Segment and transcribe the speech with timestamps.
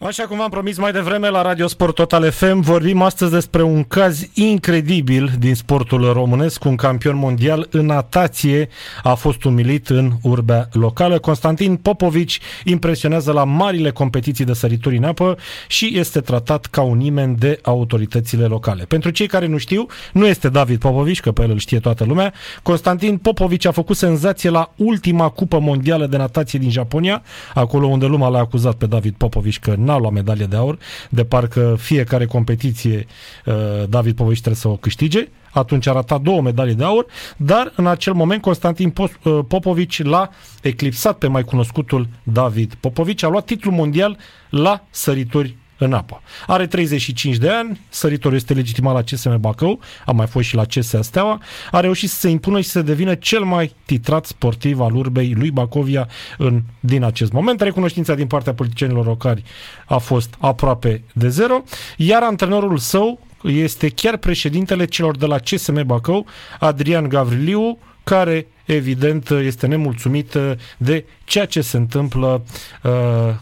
[0.00, 3.84] Așa cum v-am promis mai devreme la Radio Sport Total FM, vorbim astăzi despre un
[3.84, 6.64] caz incredibil din sportul românesc.
[6.64, 8.68] Un campion mondial în natație
[9.02, 11.18] a fost umilit în urbea locală.
[11.18, 15.38] Constantin Popovici impresionează la marile competiții de sărituri în apă
[15.68, 18.84] și este tratat ca un nimeni de autoritățile locale.
[18.84, 22.04] Pentru cei care nu știu, nu este David Popovici, că pe el îl știe toată
[22.04, 22.32] lumea.
[22.62, 27.22] Constantin Popovici a făcut senzație la ultima cupă mondială de natație din Japonia,
[27.54, 31.24] acolo unde lumea l-a acuzat pe David Popovici că n-a luat medalie de aur, de
[31.24, 33.06] parcă fiecare competiție
[33.44, 33.54] uh,
[33.88, 35.28] David Popovici trebuie să o câștige.
[35.50, 39.08] Atunci a ratat două medalii de aur, dar în acel moment Constantin uh,
[39.48, 40.30] Popovici l-a
[40.62, 44.18] eclipsat pe mai cunoscutul David Popovici, a luat titlul mondial
[44.50, 46.22] la sărituri în apă.
[46.46, 50.64] Are 35 de ani, săritorul este legitimat la CSM Bacău, a mai fost și la
[50.64, 54.94] CSA Steaua, a reușit să se impună și să devină cel mai titrat sportiv al
[54.94, 57.60] urbei lui Bacovia în, din acest moment.
[57.60, 59.44] Recunoștința din partea politicienilor locali
[59.86, 61.62] a fost aproape de zero,
[61.96, 66.26] iar antrenorul său este chiar președintele celor de la CSM Bacău,
[66.58, 67.78] Adrian Gavriliu,
[68.08, 70.38] care evident este nemulțumit
[70.78, 72.42] de ceea ce se întâmplă
[72.84, 72.90] uh,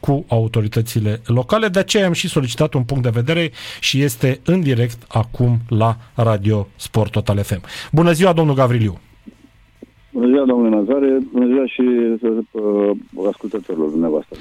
[0.00, 1.68] cu autoritățile locale.
[1.68, 3.50] De aceea am și solicitat un punct de vedere
[3.80, 7.62] și este în direct acum la Radio Sport Total FM.
[7.92, 8.98] Bună ziua, domnul Gavriliu!
[10.12, 14.36] Bună ziua, domnule Nazare, bună ziua și uh, ascultătorilor dumneavoastră.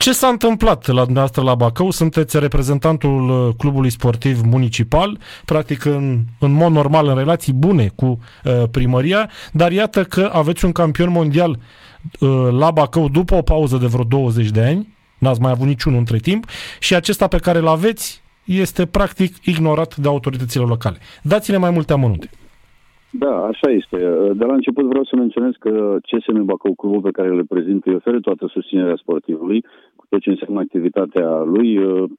[0.00, 1.90] Ce s-a întâmplat la dumneavoastră la Bacău?
[1.90, 8.18] Sunteți reprezentantul uh, clubului sportiv municipal, practic în, în mod normal în relații bune cu
[8.44, 11.58] uh, primăria, dar iată că aveți un campion mondial
[12.20, 15.98] uh, la Bacău după o pauză de vreo 20 de ani, n-ați mai avut niciunul
[15.98, 16.46] între timp,
[16.78, 20.98] și acesta pe care îl aveți este practic ignorat de autoritățile locale.
[21.22, 22.30] Dați-ne mai multe amănunte.
[23.12, 23.96] Da, așa este.
[24.32, 27.94] De la început vreau să menționez că CSM Bacău, clubul pe care îl reprezint, îi
[27.94, 29.64] oferă toată susținerea sportivului,
[29.96, 32.10] cu tot ce înseamnă activitatea lui, uh,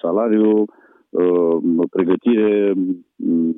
[0.00, 0.64] salariu,
[1.10, 2.72] uh, pregătire,
[3.16, 3.56] mm,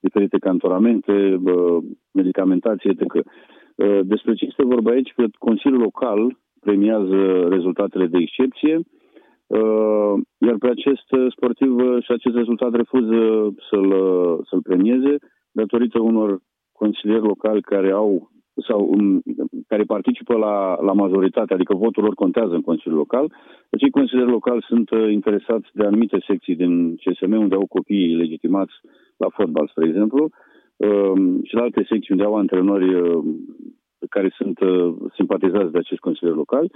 [0.00, 1.76] diferite cantoramente, uh,
[2.12, 3.12] medicamentație, etc.
[4.02, 5.12] Despre ce este vorba aici?
[5.16, 8.80] Că Consiliul Local premiază rezultatele de excepție,
[10.38, 13.92] iar pe acest sportiv și acest rezultat refuză să-l,
[14.48, 15.16] să-l premieze,
[15.52, 16.40] datorită unor
[16.72, 18.30] consilieri locali care au
[18.68, 19.22] sau um,
[19.66, 23.32] care participă la, la majoritate, adică votul lor contează în Consiliul Local.
[23.70, 28.72] Acei consilieri locali sunt uh, interesați de anumite secții din CSM unde au copii legitimați
[29.16, 30.28] la fotbal, spre exemplu,
[30.76, 33.24] uh, și la alte secții unde au antrenori uh,
[34.08, 36.70] care sunt uh, simpatizați de acest consilier local.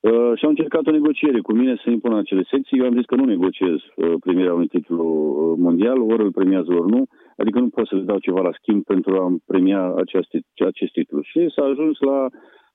[0.00, 2.78] Uh, și au încercat o negociere cu mine să impună acele secții.
[2.78, 6.72] Eu am zis că nu negociez uh, primirea unui titlu uh, mondial, ori îl premiază,
[6.72, 7.06] ori nu.
[7.36, 10.28] Adică nu pot să le dau ceva la schimb pentru a premia acest,
[10.66, 11.20] acest titlu.
[11.22, 12.28] Și s-a ajuns la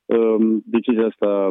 [0.05, 1.49] uh, decizia asta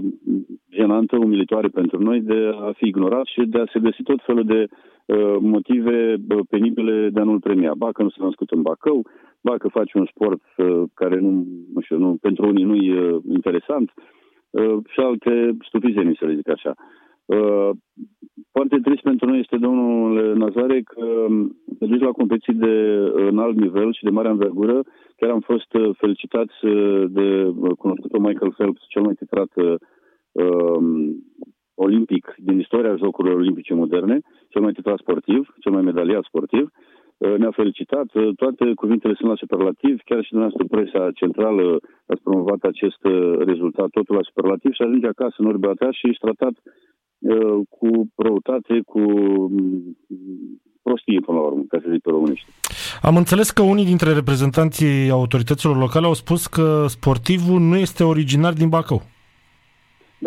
[0.71, 4.45] genantă, umilitoare pentru noi, de a fi ignorat și de a se găsi tot felul
[4.45, 4.67] de
[5.07, 6.17] uh, motive
[6.51, 7.73] penibile de a nu-l premia.
[7.77, 9.07] Ba că nu s-a născut în Bacău,
[9.41, 13.11] ba că face un sport uh, care nu, nu știu, nu, pentru unii nu e
[13.11, 14.03] uh, interesant, uh,
[14.51, 16.75] Uh, și alte stupizenii, să le zic așa.
[17.25, 17.71] Uh,
[18.51, 21.27] foarte trist pentru noi este, domnul Nazare, că
[21.81, 22.75] um, duci la competiții de
[23.15, 24.83] înalt nivel și de mare învergură.
[25.17, 26.55] Chiar am fost uh, felicitați
[27.09, 29.51] de cunoscutul Michael Phelps, cel mai titrat
[30.33, 31.17] um,
[31.75, 36.63] olimpic din istoria Jocurilor Olimpice Moderne, cel mai titrat sportiv, cel mai medaliat sportiv.
[36.63, 41.79] Uh, Uh, ne-a felicitat, uh, toate cuvintele sunt la superlativ, chiar și dumneavoastră presa centrală
[42.07, 46.09] ați promovat acest uh, rezultat, totul la superlativ și ajunge acasă în orbea ta și
[46.09, 46.55] ești tratat
[47.19, 49.01] uh, cu răutate, cu
[49.51, 49.97] mm,
[50.89, 52.49] prostie până la urmă, ca să zic pe românește.
[53.03, 56.67] Am înțeles că unii dintre reprezentanții autorităților locale au spus că
[56.97, 59.01] sportivul nu este originar din Bacău.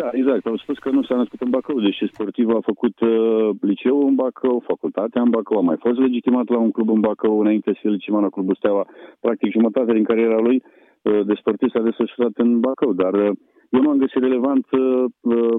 [0.00, 0.46] Da, exact.
[0.46, 4.14] Au spus că nu s-a născut în Bacău, deși sportivul a făcut uh, liceu în
[4.14, 7.78] Bacău, facultatea în Bacău, a mai fost legitimat la un club în Bacău înainte să
[7.80, 8.86] fie legitimat la clubul Steaua.
[9.20, 10.62] Practic jumătate din cariera lui
[11.02, 13.30] uh, de sportiv s-a desfășurat în Bacău, dar uh,
[13.74, 15.56] eu nu am găsit relevant uh, uh,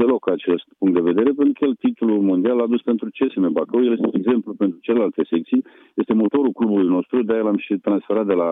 [0.00, 3.84] deloc acest punct de vedere, pentru că el titlul mondial l-a dus pentru CSM Bacău,
[3.84, 5.64] el este exemplu pentru celelalte secții,
[5.94, 8.50] este motorul clubului nostru, de-aia l-am și transferat de la,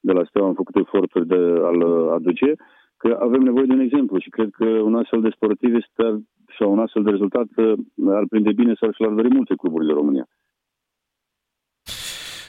[0.00, 1.82] de la Steaua, am făcut eforturi de a-l
[2.18, 2.48] aduce
[2.96, 6.04] că avem nevoie de un exemplu și cred că un astfel de sportiv este,
[6.58, 7.72] sau un astfel de rezultat uh,
[8.08, 10.26] ar prinde bine sau și l-ar dori multe cluburi de România.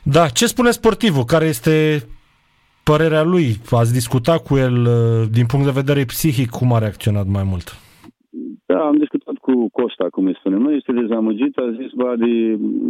[0.03, 1.23] Da, ce spune sportivul?
[1.23, 1.73] Care este
[2.91, 3.47] părerea lui?
[3.81, 7.67] Ați discutat cu el uh, din punct de vedere psihic, cum a reacționat mai mult?
[8.65, 12.35] Da, am discutat cu Costa, cum îi spunem noi, este dezamăgit, a zis, bă, Adi,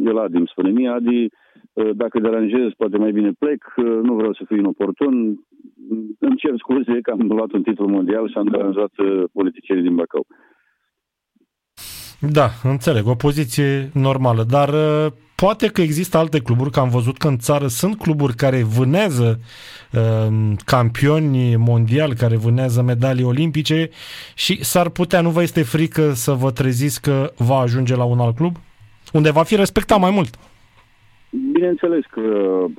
[0.09, 3.61] el Adi îmi spune mie, Adi, uh, dacă deranjez, poate mai bine plec,
[4.07, 5.13] nu vreau să fiu inoportun,
[6.19, 9.95] îmi cer scuze că am luat un titlu mondial și am deranjat uh, politicienii din
[9.95, 10.25] Bacău.
[12.37, 15.11] Da, înțeleg, o poziție normală, dar uh,
[15.43, 19.39] poate că există alte cluburi, că am văzut că în țară sunt cluburi care vânează
[19.39, 20.27] uh,
[20.65, 23.89] campioni mondiali, care vânează medalii olimpice
[24.35, 28.19] și s-ar putea, nu vă este frică să vă treziți că va ajunge la un
[28.19, 28.55] alt club?
[29.13, 30.33] Unde va fi respectat mai mult?
[31.51, 32.21] Bineînțeles că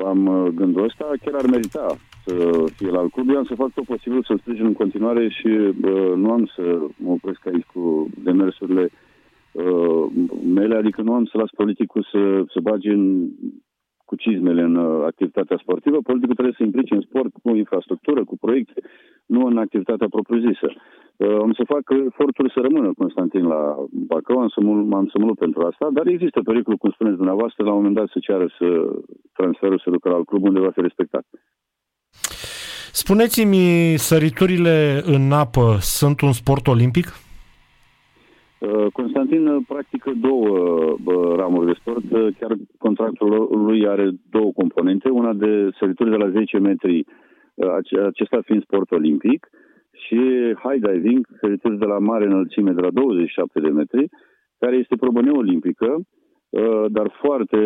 [0.04, 3.28] am gândul ăsta, chiar ar merita să fie la alt club.
[3.28, 6.78] Eu am să fac tot posibil să sprijin în continuare și uh, nu am să
[6.96, 9.07] mă opresc aici cu demersurile uh, uh,
[10.44, 13.28] mele, adică nu am să las politicul să se bage în,
[14.04, 15.98] cu cizmele în uh, activitatea sportivă.
[16.02, 18.80] Politicul trebuie să implice în sport cu infrastructură, cu proiecte,
[19.26, 20.68] nu în activitatea propriu-zisă.
[21.16, 25.18] Uh, am să fac eforturi să rămână Constantin la Bacău, am să, mă, am să
[25.18, 28.18] mă lupt pentru asta, dar există pericolul, cum spuneți dumneavoastră, la un moment dat să
[28.18, 28.66] ceară să
[29.32, 31.24] transferul să ducă la alt club unde va fi respectat.
[32.92, 37.06] Spuneți-mi, săriturile în apă sunt un sport olimpic?
[38.58, 42.04] Uh, Constantin uh, practică două ramuri de sport.
[42.10, 45.08] Uh, chiar contractul lui are două componente.
[45.08, 47.04] Una de sărituri de la 10 metri,
[48.06, 49.48] acesta fiind sport olimpic,
[49.92, 50.20] și
[50.62, 54.08] high diving, sărituri de la mare înălțime de la 27 de metri,
[54.58, 56.00] care este probă neolimpică,
[56.88, 57.58] dar foarte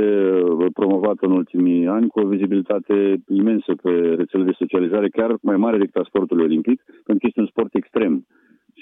[0.73, 5.79] promovată în ultimii ani, cu o vizibilitate imensă pe rețele de socializare, chiar mai mare
[5.79, 8.27] decât a sportului olimpic, pentru că este un sport extrem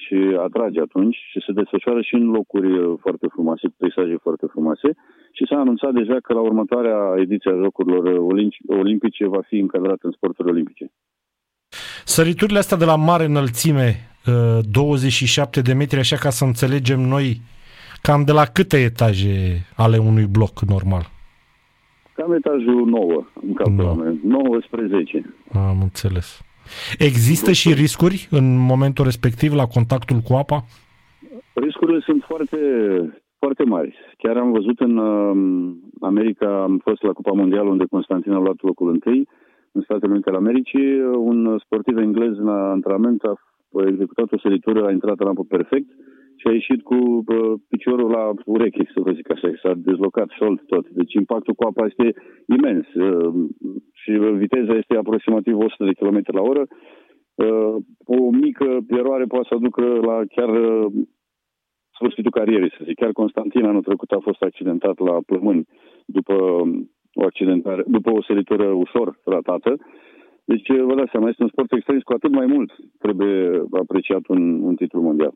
[0.04, 0.16] și
[0.46, 4.88] atrage atunci și se desfășoară și în locuri uh, foarte frumoase, cu peisaje foarte frumoase
[5.32, 9.98] și s-a anunțat deja că la următoarea ediție a Jocurilor uh, Olimpice va fi încadrat
[10.02, 10.92] în sporturi olimpice.
[12.04, 13.88] Săriturile astea de la mare înălțime,
[14.70, 17.40] 27 uh, de metri, așa ca să înțelegem noi,
[18.02, 21.04] cam de la câte etaje ale unui bloc normal?
[22.14, 24.14] Cam etajul 9, în capul 9.
[24.22, 25.34] 9 spre 10.
[25.52, 26.40] Am înțeles.
[26.98, 30.64] Există și riscuri în momentul respectiv la contactul cu apa?
[31.54, 32.58] Riscurile sunt foarte,
[33.38, 33.94] foarte mari.
[34.18, 35.40] Chiar am văzut în um,
[36.00, 39.28] America, am fost la Cupa Mondială unde Constantin a luat locul întâi,
[39.72, 43.34] în Statele Unite ale Americii, un sportiv englez la antrenament a
[43.86, 45.90] executat o săritură, a intrat în apă perfect
[46.40, 50.60] și a ieșit cu uh, piciorul la ureche, să vă zic așa, s-a dezlocat șold
[50.66, 50.88] tot.
[50.88, 52.06] Deci impactul cu apa este
[52.56, 53.32] imens uh,
[54.00, 54.10] și
[54.44, 56.64] viteza este aproximativ 100 de km la oră.
[57.34, 60.92] Uh, o mică eroare poate să aducă la chiar uh,
[61.96, 62.94] sfârșitul carierei, să zic.
[62.94, 65.66] Chiar Constantin anul trecut a fost accidentat la plămâni
[66.06, 66.34] după
[67.14, 69.76] o accidentare, după o săritură ușor ratată.
[70.44, 74.62] Deci, vă dați seama, este un sport extrem cu atât mai mult trebuie apreciat un,
[74.62, 75.34] un titlu mondial.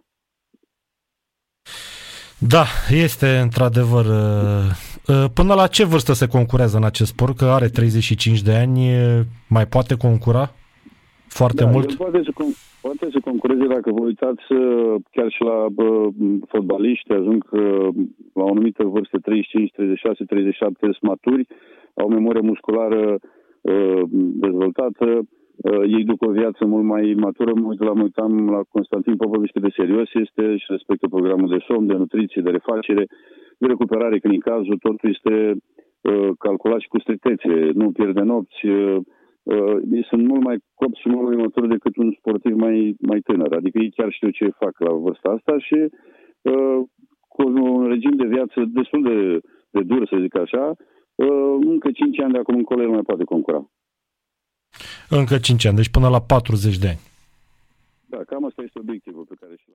[2.48, 2.64] Da,
[3.06, 4.04] este într-adevăr.
[4.04, 4.66] Uh,
[5.08, 7.36] uh, până la ce vârstă se concurează în acest sport?
[7.36, 8.80] Că are 35 de ani,
[9.48, 10.44] mai poate concura
[11.38, 11.94] foarte da, mult?
[11.94, 12.32] Poate să,
[12.80, 16.08] poate să concureze dacă vă uitați uh, chiar și la bă,
[16.48, 17.44] fotbaliști, ajung
[18.32, 21.46] la o anumită vârstă, 35, 36, 37, sunt maturi,
[21.94, 23.18] au memorie musculară
[24.44, 25.24] dezvoltată, uh,
[25.96, 27.52] ei duc o viață mult mai matură.
[27.54, 31.64] Mă uit la, mă uitam la Constantin Popovici de serios este și respectă programul de
[31.68, 33.04] somn, de nutriție, de refacere,
[33.58, 35.34] de recuperare, când în cazul totul este
[36.00, 37.70] uh, calculat și cu strictețe.
[37.74, 38.96] Nu pierde nopți, uh,
[39.42, 43.52] uh, sunt mult mai copți și mult mai maturi decât un sportiv mai, mai tânăr.
[43.52, 45.78] Adică ei chiar știu ce fac la vârsta asta și
[46.42, 46.78] uh,
[47.28, 49.38] cu un regim de viață destul de,
[49.70, 50.74] de dur, să zic așa,
[51.14, 53.60] uh, încă 5 ani de acum încolo el mai poate concura.
[55.08, 57.00] Încă 5 ani, deci până la 40 de ani.
[58.06, 59.62] Da, cam asta este obiectivul pe care și